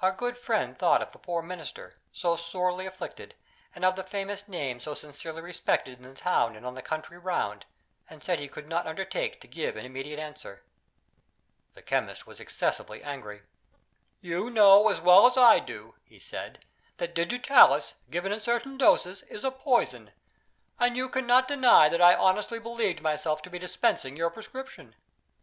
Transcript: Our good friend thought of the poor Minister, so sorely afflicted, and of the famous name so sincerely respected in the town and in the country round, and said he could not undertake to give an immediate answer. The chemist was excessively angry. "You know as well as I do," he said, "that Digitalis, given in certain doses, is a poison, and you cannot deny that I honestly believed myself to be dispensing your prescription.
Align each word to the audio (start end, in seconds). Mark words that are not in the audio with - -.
Our 0.00 0.12
good 0.12 0.38
friend 0.38 0.78
thought 0.78 1.02
of 1.02 1.12
the 1.12 1.18
poor 1.18 1.42
Minister, 1.42 1.96
so 2.10 2.36
sorely 2.36 2.86
afflicted, 2.86 3.34
and 3.74 3.84
of 3.84 3.96
the 3.96 4.02
famous 4.02 4.48
name 4.48 4.80
so 4.80 4.94
sincerely 4.94 5.42
respected 5.42 5.98
in 5.98 6.04
the 6.04 6.14
town 6.18 6.56
and 6.56 6.64
in 6.64 6.72
the 6.74 6.80
country 6.80 7.18
round, 7.18 7.66
and 8.08 8.22
said 8.22 8.38
he 8.38 8.48
could 8.48 8.66
not 8.66 8.86
undertake 8.86 9.42
to 9.42 9.46
give 9.46 9.76
an 9.76 9.84
immediate 9.84 10.18
answer. 10.18 10.62
The 11.74 11.82
chemist 11.82 12.26
was 12.26 12.40
excessively 12.40 13.02
angry. 13.02 13.42
"You 14.22 14.48
know 14.48 14.88
as 14.88 15.02
well 15.02 15.26
as 15.26 15.36
I 15.36 15.58
do," 15.58 15.96
he 16.02 16.18
said, 16.18 16.64
"that 16.96 17.12
Digitalis, 17.14 17.92
given 18.08 18.32
in 18.32 18.40
certain 18.40 18.78
doses, 18.78 19.20
is 19.24 19.44
a 19.44 19.50
poison, 19.50 20.12
and 20.80 20.96
you 20.96 21.10
cannot 21.10 21.46
deny 21.46 21.90
that 21.90 22.00
I 22.00 22.14
honestly 22.14 22.58
believed 22.58 23.02
myself 23.02 23.42
to 23.42 23.50
be 23.50 23.58
dispensing 23.58 24.16
your 24.16 24.30
prescription. 24.30 24.94